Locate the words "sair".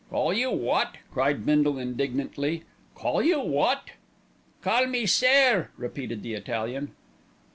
5.05-5.69